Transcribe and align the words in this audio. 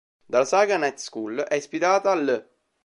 Dalla 0.31 0.45
saga 0.45 0.77
"Night 0.77 0.97
School" 0.97 1.41
è 1.41 1.53
ispirata 1.53 2.15
l'. 2.15 2.49